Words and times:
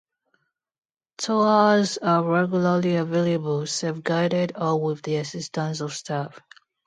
Tours 1.19 1.99
are 1.99 2.23
regularly 2.23 2.95
available, 2.95 3.67
self-guided 3.67 4.53
or 4.59 4.81
with 4.81 5.03
the 5.03 5.17
assistance 5.17 5.79
of 5.79 5.93
staff. 5.93 6.39